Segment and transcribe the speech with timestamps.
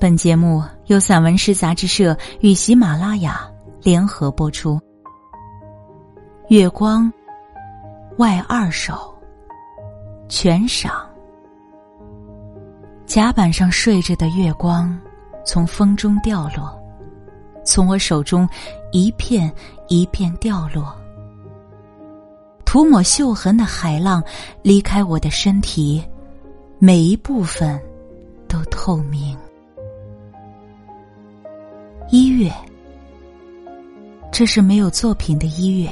[0.00, 3.48] 本节目由散文诗杂志社与喜马拉雅
[3.80, 4.78] 联合播出。
[6.48, 7.10] 月光，
[8.18, 9.14] 外二首，
[10.28, 11.08] 全赏。
[13.06, 14.98] 甲板上睡着的月光，
[15.44, 16.78] 从风中掉落，
[17.64, 18.48] 从我手中
[18.92, 19.50] 一片
[19.88, 20.94] 一片掉落。
[22.64, 24.22] 涂抹锈痕的海浪
[24.60, 26.04] 离开我的身体，
[26.78, 27.80] 每一部分
[28.48, 29.38] 都透明。
[32.34, 32.52] 月，
[34.32, 35.88] 这是没有作品的一月，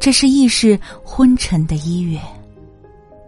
[0.00, 2.18] 这是意识昏沉的一月，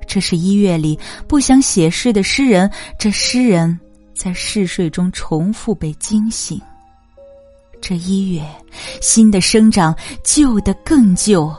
[0.06, 0.98] 这是一月里
[1.28, 3.78] 不想写诗的诗人，这诗人
[4.14, 6.60] 在嗜睡中重复被惊醒。
[7.80, 8.42] 这一月，
[9.00, 11.54] 新的生长，旧的更旧，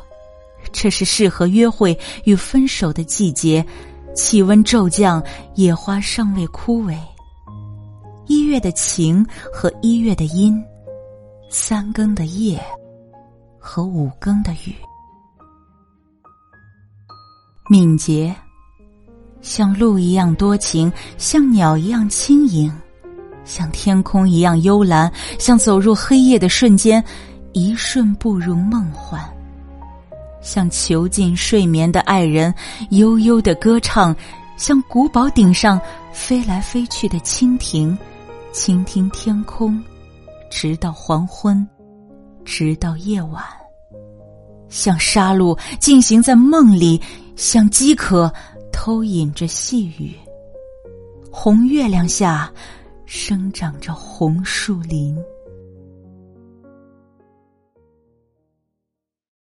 [0.72, 3.66] 这是适合约会与分手的季节，
[4.13, 5.23] 气温骤降，
[5.55, 6.95] 野花尚未枯萎。
[8.27, 10.64] 一月的晴和一月的阴，
[11.53, 12.57] 三更的夜
[13.59, 14.73] 和五更的雨，
[17.69, 18.33] 敏捷，
[19.41, 22.73] 像鹿一样多情，像鸟一样轻盈，
[23.43, 27.03] 像天空一样幽蓝，像走入黑夜的瞬间，
[27.52, 29.21] 一瞬步入梦幻，
[30.41, 32.55] 像囚禁睡眠的爱人，
[32.91, 34.15] 悠悠的歌唱，
[34.55, 35.77] 像古堡顶上
[36.13, 37.97] 飞来飞去的蜻蜓。
[38.53, 39.81] 倾听天空，
[40.52, 41.67] 直到黄昏，
[42.45, 43.44] 直到夜晚。
[44.69, 47.02] 像杀戮进行在梦里，
[47.35, 48.31] 像饥渴
[48.71, 50.13] 偷饮着细雨。
[51.31, 52.52] 红月亮下，
[53.05, 55.17] 生长着红树林。